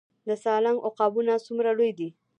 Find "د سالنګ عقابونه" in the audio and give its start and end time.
0.27-1.33